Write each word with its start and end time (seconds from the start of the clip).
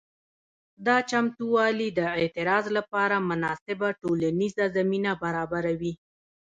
دا 0.85 0.97
چمتووالي 1.09 1.89
د 1.99 2.01
اعتراض 2.19 2.65
لپاره 2.77 3.15
مناسبه 3.29 3.87
ټولنیزه 4.01 4.65
زمینه 4.77 5.11
برابروي. 5.23 5.93